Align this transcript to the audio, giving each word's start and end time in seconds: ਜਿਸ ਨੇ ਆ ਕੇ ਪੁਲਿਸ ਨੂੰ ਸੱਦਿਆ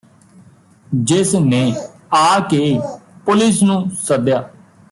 ਜਿਸ 1.03 1.33
ਨੇ 1.35 1.61
ਆ 2.13 2.39
ਕੇ 2.39 2.79
ਪੁਲਿਸ 3.25 3.61
ਨੂੰ 3.63 3.83
ਸੱਦਿਆ 4.01 4.41